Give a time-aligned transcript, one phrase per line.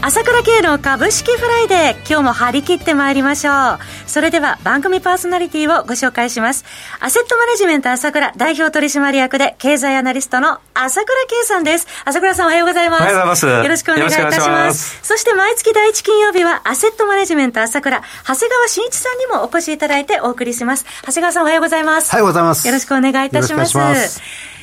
[0.00, 3.78] 朝倉慶の株式フライデー今日も張り切ってまいりましょう。
[4.06, 6.64] それでは番組パーソナリティをご紹介します。
[7.00, 11.88] アセットマネジメント朝倉代表取締役で経済アナリストの朝倉慶さんです。
[12.04, 13.02] 朝倉さんおはようございます。
[13.02, 13.46] おはようございます。
[13.46, 15.00] よろしくお願いいたします。
[15.02, 20.86] そして毎月第一金曜日はアセットマネジメント朝倉長谷川慎一さんにもお越しいただいてお送りします。
[21.02, 22.10] 長谷川さんおはようございます。
[22.10, 22.66] おはようございます。
[22.66, 24.57] よろしくお願いいたします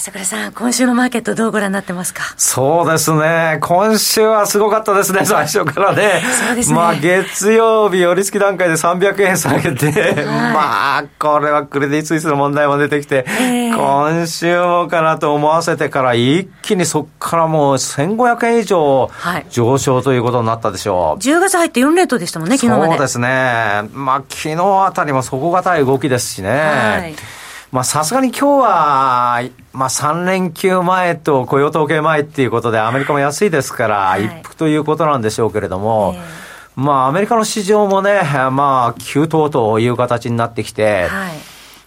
[0.00, 2.22] 朝倉さん、今週のマーケットどうご覧になってますか？
[2.38, 3.58] そうですね。
[3.60, 6.22] 今週はすごかったですね、 最初からね。
[6.46, 6.74] そうですね。
[6.74, 19.10] まあ、月曜日、寄り付き段階で300円下げて、はい、まあ、これはクレディ・スイスの問題も出てきて、えー、今週もかなと思わせてから、一気にそこからもう1500円以上
[19.50, 20.96] 上昇ということになったでしょう。
[21.08, 22.92] はい、10月入って4連投でしたもんね、昨日まで。
[22.92, 23.82] そうですね。
[23.92, 26.48] まあ、昨日あたりも底堅い動きですしね。
[26.48, 27.39] はい
[27.72, 36.16] まあさすがに今日は、まあ3連休前と雇用統計前っていうことでアメリカも安いですから、一服ということなんでしょうけれども、
[36.74, 41.06] まあアメリカの市場もね、まあ急騰という形になってきて、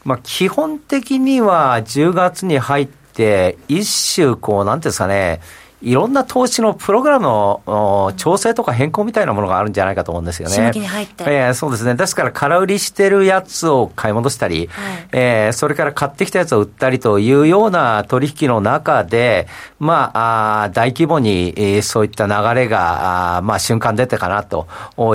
[0.06, 5.42] まあ基本的には10月に入って一週こうなんていうんですかね、
[5.84, 10.72] いろんな投資のプログラムの調整とか変更みたいなものがあるんじゃないかと思うんですよね。
[11.20, 11.96] えー、そうですね。
[11.96, 19.48] ですから空売りしてるやつを買い戻したり、はい、えー、それから買ってきたやつを売ったりというような取引の中で、
[19.80, 24.68] まあ、あ大規模に、えー、そういった流れが、あまあ、瞬間出てかなと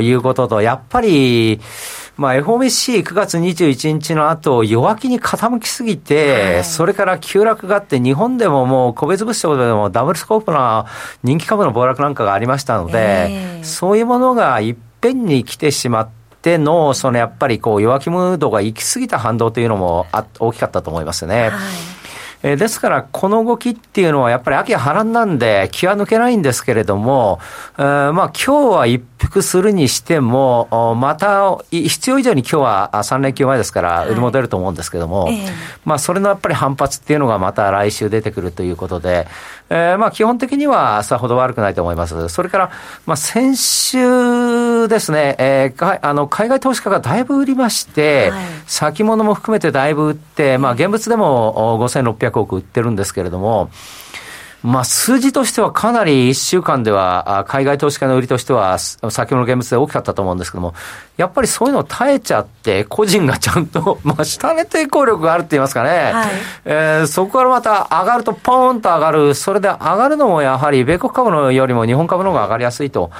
[0.02, 1.60] いうことと、やっぱり、
[2.18, 10.57] まあ、FOMC9 月21日の後、弱気に傾きすぎて、はい、それから急落があって、日本でももう個別物証でもダブルスコープの
[11.22, 16.08] 人気株の暴落なんかがありましたので、えー、そういうものがいっぺんに来てしまっ
[16.42, 21.48] て、の、そのやっぱりこう弱気ムードが行き過ぎた反動というのもあ大きかったと思いますね。
[21.48, 21.98] はい。
[22.42, 27.40] えー、ですから、この動きっていうのはやっぱり秋波乱なんで気は抜けないんですけれども、
[27.78, 35.38] えー、まあ今日は一服するにしても、また必要以上に今日は3連休前ですから売り戻ると思うんですけども、はい
[35.84, 39.26] まあそれのやっぱり反発っていうのがまた来週出てくるということで、
[39.70, 42.28] えー、まあ基本的にはさほど悪くないと思います。
[42.28, 42.70] それから、
[43.04, 53.70] まあ先週ですね、えー、あの海外投資家がだいぶ売りまして、はい、先物も含めてだいぶ売って、まあ現物でも5600 300億売ってるんですけれども、
[54.62, 60.74] まあ、数字としてはかなり1週間では、海外投資家の売りとしては、先ほどの現物で大きかったと思うんですけども、
[61.18, 66.28] やっぱりそういうの耐えちゃって、個人がちゃんと、 まあ、下値抵抗力があるって言いますかね、はい、
[66.64, 73.10] えー、そこからまた上がるとポーンと上がる、それで上がるのもやはり米国株のよりも日本株の方が上がりやすいと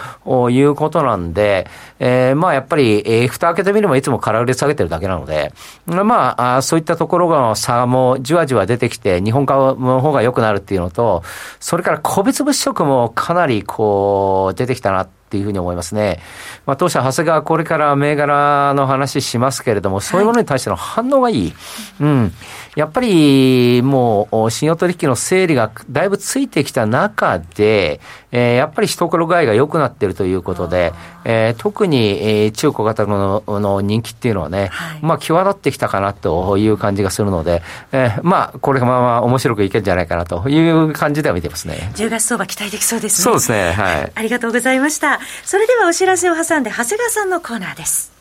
[0.49, 1.67] いうことなんで、
[1.99, 5.53] えー、まあやっぱり、えー、蓋開けてみればいつも空売り下げてるだけなので、
[5.87, 11.25] まあ、あそういったところが差もじわじわ出てきて、日本株の方が良くなるっていうのと、
[11.59, 16.21] それから個別物色もかなりこう出てきたなってっていうふうに思いますね。
[16.65, 21.53] まあ、当社、長谷川これから銘柄の話しますけれども、そういうものに対しての反応がいい。
[22.01, 22.33] うん。
[22.79, 28.01] やっぱり、もう、信用取引の整理がだいぶついてきた中で、
[28.31, 30.93] えー、やっぱり懐具合が良くなっているということで、
[31.25, 41.91] えー、特に、えー、中小型のの人気っていうのはね、はい、まあ、際立ってきたかなという感じがするので、えー、まあ、これがまあまあ面白くいけるんじゃないかなという感じでは見てますね。
[41.97, 43.25] 10月相場期待できそうですね。
[43.25, 43.73] そうですね。
[43.73, 44.13] はい。
[44.15, 45.19] ありがとうございました。
[45.45, 48.18] それではお知らせを挟んで、長谷川さんのコーナーです。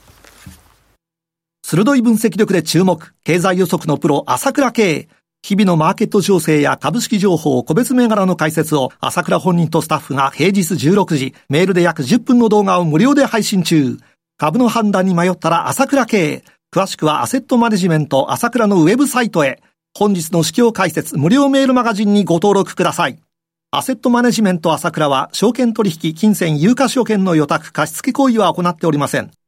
[1.70, 5.10] 鋭い分析力で注目、経済予測のプロ、朝倉慶。
[5.42, 13.98] 日々のマーケット情勢や株式情報、個別銘柄の解説を朝倉本人とスタッフが平日16時、メールで約10分の動画を無料で配信中。
[14.38, 16.46] 株の判断に迷ったら朝倉慶。
[16.74, 19.62] 詳しくはアセットマネジメント朝倉のウェブサイトへ。
[19.94, 23.20] 本日の市況解説無料メールマガジンにご登録ください。
[23.72, 29.32] アセットマネジメント朝倉は、証券取引、金銭、有価証券の予託、貸付行為は行っておりません。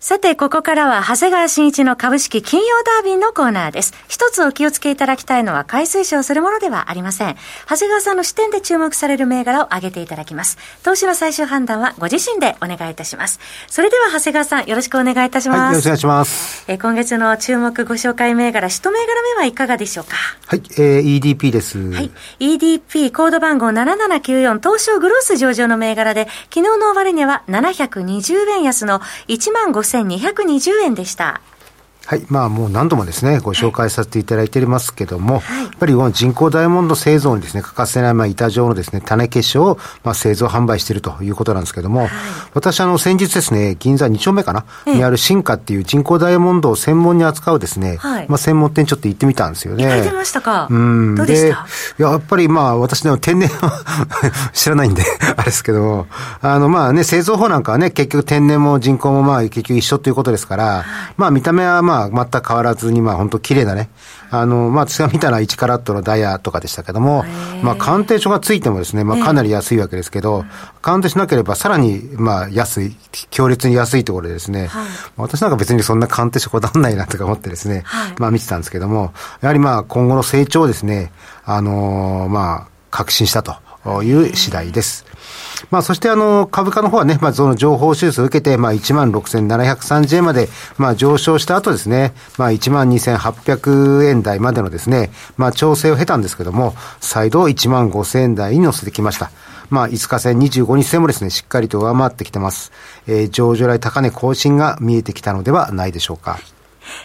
[0.00, 3.92] さて、ここからは、長谷川慎一の株式金曜ダービーのコーナーです。
[4.06, 7.36] 一つお気をつけいただきたいのは、買い推奨するものではありません。
[7.68, 10.56] 長谷川さんの視点で注目される銘柄を挙げていただきます。
[10.84, 13.40] 投資の最終判断はご自身でお願いいたします。
[13.66, 15.58] それでは、長谷川さん、よろしくお願いいたします。
[15.58, 16.64] はい、よろしくお願いします。
[16.68, 20.14] え今月の注目ご紹介銘柄、一銘柄目はいかがでしょうか？
[20.46, 21.76] はい、えー、EDP です。
[21.76, 31.40] はい、EDP、コード番号7794、東証グロース上場の銘柄で、昨日の終値は720円安の1万5220円でした。
[32.08, 32.24] はい。
[32.30, 42.10] まあもう何度もですね、ご紹介させていただいていますけども、はい、やっぱりこの人工ダイヤモンド製造にですね、欠かせない、まあ板状のですね、種結晶を、まあ製造販売しているということなんですけども、はい、
[42.54, 49.84] 私あの先日ですね、銀座2丁目かな、にある進化っていう人工ダイヤモンドを専門に扱うですね、はい、まあ専門店ちょっと行ってみたんですよね。
[49.84, 50.66] 行ってましたか？
[50.70, 51.14] うん。
[51.14, 51.66] どうでした？
[51.98, 53.84] いや、やっぱりまあ私の天然は
[54.54, 55.02] 知らないんで
[55.36, 56.06] あれですけど、
[56.40, 60.84] あのまあね、製造法なんかはね、結局天然も人工もまあ結局一緒ということですから、
[61.18, 63.90] まあ見た目はまああ、全く変わらずに、まあ本当綺麗なね、
[64.30, 67.24] あの、まあ私が見たのは1カラットのダイヤとかでしたけども、
[67.62, 70.44] まあ鑑定書がついてもですね、まあかなり安いわけですけど、
[70.82, 72.96] 鑑定しなければさらに、まあ安い、
[73.30, 74.86] 強烈に安いところでですね、はい、
[75.16, 81.12] 私なんか別にそんな鑑定書こだわんないなとか思ってですね、はい、まあ見てたんですけども、やはりまあ今後の成長をですね、
[81.44, 83.56] あのー、まあ確信したと
[84.02, 85.04] いう次第です。
[85.70, 99.30] まあ、そしてあの、株価の方はね、まあ、その情報修正を受けて、まあ、16,730円まで、まあ、上昇した後ですね、まあ、12,800円台までのですね、まあ、調整を経たんですけども、再度15,000円台に乗せてきました。
[99.70, 102.72] まあ、5日線、25日線もですね、しっかりと上回ってきてます。
[103.06, 106.38] えー、上場来高値更新が見えてきたのではないでしょうか。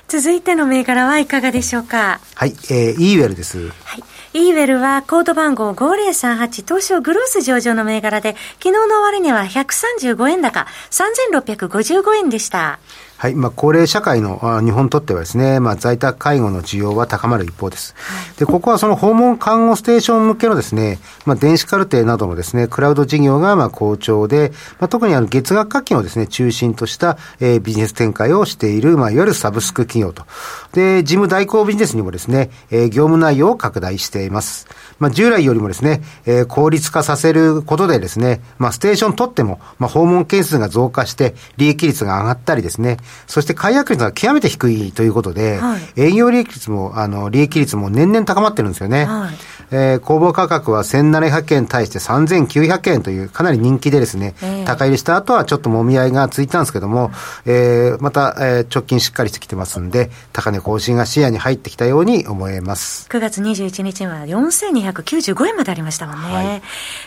[0.07, 2.21] 続いての銘柄はいかがでしょうか。
[2.35, 3.67] はい、えー、イーウェルです。
[3.83, 4.03] はい。
[4.35, 12.79] イーウェルはコード番号5038東証グロース上場の銘柄で、昨日の終値は135円高、3655円でした。
[13.23, 13.35] はい。
[13.35, 17.95] まあ、高齢社会の日本にとってはですね、まあ、在宅介護の需要は高まる一方です。
[17.95, 30.25] はい、で、ここはその訪問看護ステーション向けのですね、まあ、電子カルテなどのですね、クラウド事業がまあ好調で、まあ、特にあの月額課金をですね、中心とした、えー、ビジネス展開をしている、まあ、いわゆるサブスク企業と。
[30.73, 34.67] で、事務代行ビジネスにもですね、えー、業務内容を拡大しています。
[34.99, 49.05] まあ、従来よりもですね、えー、効率化させることでですね、まあ、ステーション取っても、まあ、訪問件数が増加して、利益率が上がったりですね、そして解約率が極めて低いということで、はい、営業利益率も、あの、利益率も年々高まってるんですよね。
[49.05, 49.33] はい、
[49.75, 57.11] えー、公募価格は1700円に対して3900円というかなり人気でですね、えー、高入りした後はちょっともみ合いがついたんですけども、
[57.45, 63.07] えー、また、えー、直近しっかりしてきてますんで、高値更新が視野に入ってきたように思えます。
[63.09, 66.33] 9月21日は4295円までありましたもんね。
[66.33, 66.61] はい、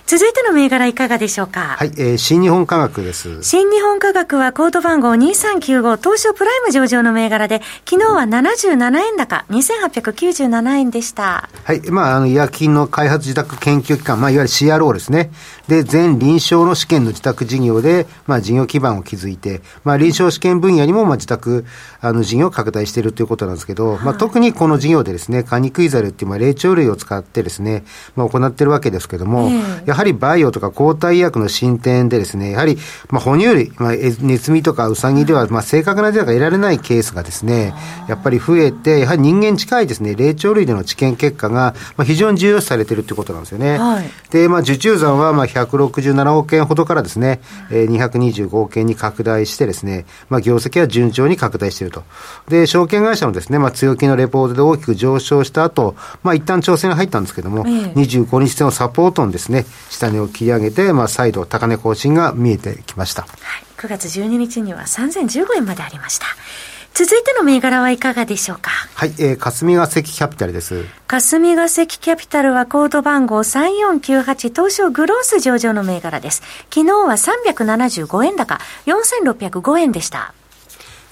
[0.06, 1.76] 続いての銘柄いかがでしょうか？
[1.78, 3.42] はい、えー、新日本科学です。
[3.44, 11.48] 新日本科学はコード番号2395東証プライム上場の銘柄で、昨日は77円高、2897円でした。
[11.62, 15.30] はい、まあ、あの、医薬品の開発自宅研究機関、まあ、いわゆる CRO ですね。
[15.68, 21.64] で、全臨床の試験の自宅事業で、まあ、事業基盤を築いて、まあ、臨床試験分野にも、まあ、自宅、
[22.00, 27.84] あの、事業を拡大しているということなんですけど、はい、まあ、特にこの事業でですね、カニクイザルっていう、まあ、霊長類を使ってですね、
[28.14, 32.78] まあ、行ってるわけですけども、えー、やはりバイオとか抗体医薬の進展でですね、やはり、
[33.10, 37.74] まあ、哺乳類、まあ、ネズミとかウサギでは、まあ、正確なデータが得られないケースがですね、
[38.08, 43.78] やっぱり増えて、やはり人間近いですね、霊長類での治験結果が、まあ、非常に重要視されているということなんですよね。
[43.78, 52.04] はい、で、まあ、受注残は、まあ、167億円ほどからですね、えー、225億円に拡大してですね、まあ、業績は順調に拡大していると。
[52.48, 63.22] で、証券会社のですね、まあ、強気のレポートで大きく上昇した後、まあ、一旦調整に入ったんですけども、えー、25日線をサポートにですね、下値を切り上げて、まあ、再度高値更新が見えてきました。
[63.22, 63.30] はい、
[63.76, 66.26] 9月12日には3015円までありました。
[66.98, 68.70] 続いての銘柄はいかがでしょうか？
[68.94, 70.86] はい、えー、霞ヶ関キャピタルです。
[71.06, 76.40] 霞ヶ関キャピタルはコード番号3498東証グロース上場の銘柄です。
[76.72, 80.32] 昨日は375円高、4605円でした。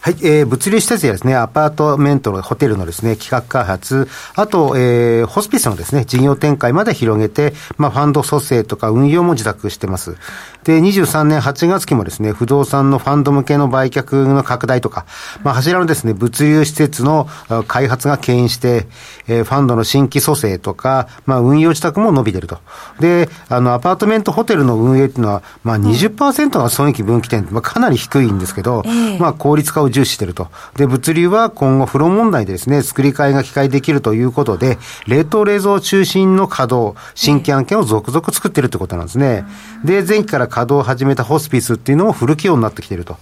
[0.05, 10.19] はい、えー、物流施設やですね、アパートメントのホテルのですね、企画開発、あと、えー、ホスピスのですね、事業展開まで広げて、まあ、ファンド蘇生とか運用も自宅してます。
[10.65, 15.07] で、23年8月期もですね、不動産のファンド向けの売却の拡大とか、
[15.43, 17.27] まあ、柱のですね、物流施設の
[17.67, 18.87] 開発が牽引して、
[19.27, 22.59] えー、ファンドの新規蘇生とか、まあ、運用自宅も伸びてると。
[23.01, 28.83] で、あの、アパートメントホテルの運営っていうのは、まあ20、20%が損益分岐点、まあ、かなり低いんですけど、
[29.19, 30.49] まあ、効率化を重視していると。
[30.77, 39.47] で、物流は今後、風呂問題でですね、作り替えが機械できるということで、冷凍冷蔵中心の稼働、新規案件を続々作っているということなんですね。
[39.85, 43.17] で、前期から稼働を始めたホスピスっていうのもフル起用になってきていると。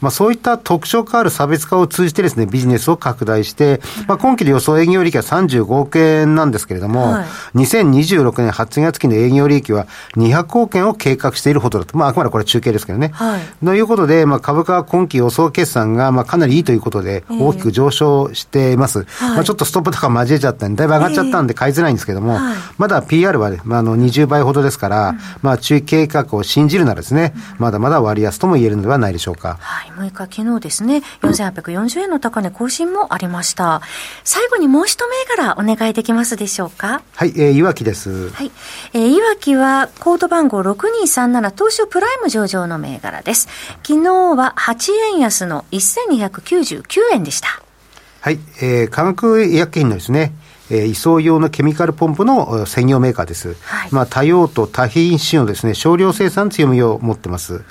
[0.00, 7.22] まあ、そういった特徴化ある差別化を通じてですね、ビジネスを拡大して、まあ、今期で予想営業利益は35億円なんですけれども、は
[7.54, 11.96] い、2026年8月期の営業利益は200億円を計画しているほどだと。
[11.96, 13.10] まあ、あくまでこれ中継ですけどね。
[13.14, 19.06] はい、ということで、まあ、株価は今期予想決算が、まあ、かなりいいということで、大きく上昇しています。
[19.08, 29.58] えー、まあ、ちょっとストップ高交えちゃったんで、だいぶ上がっちゃったんで買いづらいんですけども、えーはい、まだ PR は、まあ、あの20倍ほどですから、うん、まあ、中期計画を信じるならですね、まだまだ割安とも言えるのではないでしょうか。
[29.60, 33.80] はい、6日昨日ですね、4840円の高値更新もありました。
[34.24, 37.02] 最後にもう一銘柄お願いできますでしょうか？
[37.14, 38.30] はい、えー、いわきです。
[38.30, 38.50] はい。
[38.92, 43.48] えー、いわきはコード番号6237東証プライム上場の銘柄です。
[43.86, 45.64] 昨日は8円安の
[46.08, 46.82] 1299
[47.14, 47.48] 円でした。
[48.20, 50.32] はい、えー、化学医薬品のですね、
[50.70, 53.54] えー、移送用のケミカルポンプの専業メーカーです。
[53.62, 57.62] はい、まあ、多用途、多品種のですね、少量生産強みを持ってます。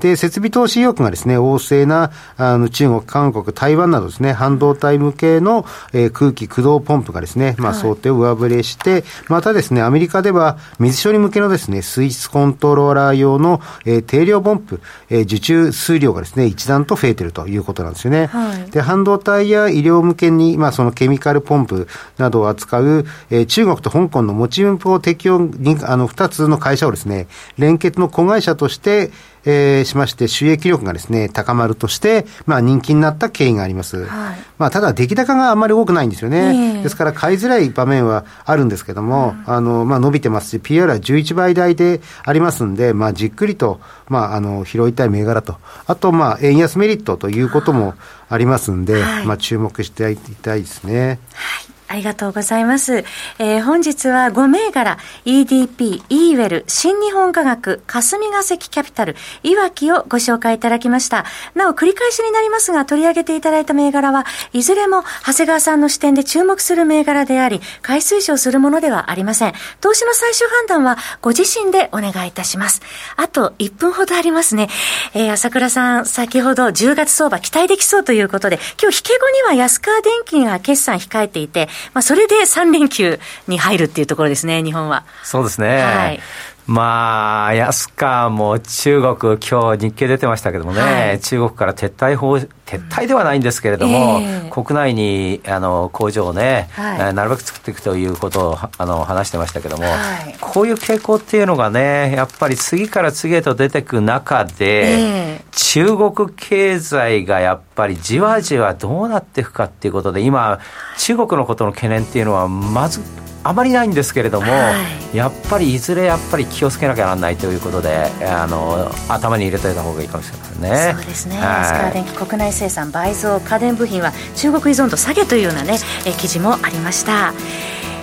[0.00, 18.26] で、設備投資意欲がですね、旺盛な、あの、中国、韓国、台湾などですね、半導体向けの、えー、空気駆動ポンプがですね、まあ、想定を上振れして、またですね、アメリカでは、水処理向けのですね、水質コントローラー用の、えー、定量ポンプ、えー、受注数量がですね、一段と増えているということなんですよね。
[18.26, 29.10] はい、で、半導体や医療向けに、まあ、そのケミカルポンプなどを扱う、えー、中国と香港の持ち分を適用に、あの、二つの会社をですね、連結の子会社として、
[29.46, 34.04] えー、しまして、収益力がですね、高まるとして、まあ人気になった経緯があります。
[34.04, 36.82] はい、まあただ出来高があんまり多くないんですよね。
[36.82, 47.94] ですから買いづらい場面はあるんですけども、うん、あの、まあ伸びてますし、PR は11倍台でありますんで、まあじっくりと、まああの、拾いたい銘柄と、あとまあ円安メリットということも
[48.28, 51.18] ありますんで、はい、まあ注目していたいですね。
[51.34, 53.04] はいありがとうございます。
[53.38, 61.24] えー、本日は5銘柄、EDP、イーウェル、新日本科学、霞が関キャピタル、いわきをご紹介いただきました。
[61.54, 69.52] なお、繰り返しになりますが、取り上げていただいた銘柄は、いずれも長谷川さんの視点で注目する銘柄であり、買い推奨するものではありません。
[69.80, 72.82] 投資の最終判断は、ご自身でお願いいたします。
[73.16, 74.68] あと1分ほどありますね。
[75.12, 85.04] えー、朝倉さん、先ほど10月相場期待できそうということで、今日引け後には安川電機が決算控えていて、まあ、それで3連休に入るっていうところですね、日本は。
[85.22, 85.82] そうですね。
[85.82, 86.20] はい。
[86.66, 92.48] まあ、安川も中国、今日日経出てましたけどもね、はい、中国から撤退法、撤
[92.88, 99.90] 退ではないんですけれども、えー、国内にあの工場をね、はい、なるべく作っていくということをあの話してましたけども、は
[100.26, 110.60] い、こういう傾向っていうのがね、やっぱり次から次へと出てく中で、えー、中国経済がやっぱりじわじわどうなっていくかっていうことで、今、
[110.96, 113.02] 中国のことの懸念っていうのは、まず、
[113.44, 114.72] あまりないんですけれども、は
[115.12, 120.94] い、やっぱりいずれやっぱり気をつけなきゃならないということであの頭に入れておいた方がいいかもしれませんね。
[120.96, 127.32] そうですね、はい、スカー電機国内生産倍増家電部品は中国依存度下げというようなねえ記事もありました。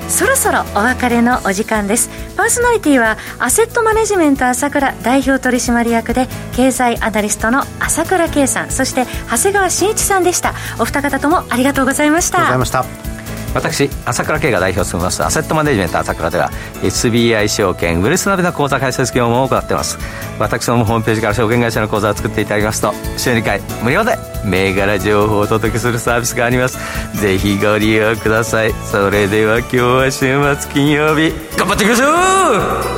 [0.09, 2.09] そろそろお別れのお時間です。
[2.35, 10.53] パーソナリティはアセットマネジメント朝倉代表取締役で経済アナリストの朝倉圭さんそして長谷川慎一さんでした。
[10.79, 12.39] お二方ともありがとうございました。
[12.39, 13.10] ありがとうございました
[13.53, 16.49] 私朝倉慶が代表を務めますアセットマネジメント朝倉では
[16.81, 19.97] SBI 証券ウェルスナビの口座開設業務を行っています。
[20.39, 26.77] 私のホームページから証券会社の口座を作っていただきますと週2回無料で銘柄情報をお届けするサービスがあります。
[27.21, 28.73] ぜひご利用ください。
[28.85, 32.05] それでは今日は週末金曜日頑張っていきましょ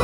[0.00, 0.03] う!